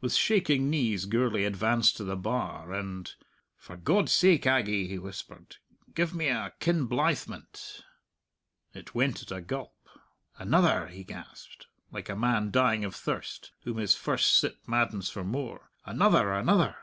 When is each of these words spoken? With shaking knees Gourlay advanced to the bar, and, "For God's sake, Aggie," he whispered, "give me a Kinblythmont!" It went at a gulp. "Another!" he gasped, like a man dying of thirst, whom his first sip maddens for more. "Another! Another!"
With 0.00 0.12
shaking 0.12 0.68
knees 0.68 1.04
Gourlay 1.06 1.44
advanced 1.44 1.96
to 1.98 2.02
the 2.04 2.16
bar, 2.16 2.72
and, 2.72 3.08
"For 3.56 3.76
God's 3.76 4.10
sake, 4.10 4.44
Aggie," 4.44 4.88
he 4.88 4.98
whispered, 4.98 5.58
"give 5.94 6.12
me 6.12 6.26
a 6.26 6.52
Kinblythmont!" 6.58 7.82
It 8.74 8.96
went 8.96 9.22
at 9.22 9.30
a 9.30 9.40
gulp. 9.40 9.88
"Another!" 10.36 10.88
he 10.88 11.04
gasped, 11.04 11.68
like 11.92 12.08
a 12.08 12.16
man 12.16 12.50
dying 12.50 12.84
of 12.84 12.92
thirst, 12.96 13.52
whom 13.62 13.76
his 13.76 13.94
first 13.94 14.36
sip 14.36 14.66
maddens 14.66 15.10
for 15.10 15.22
more. 15.22 15.70
"Another! 15.86 16.32
Another!" 16.32 16.74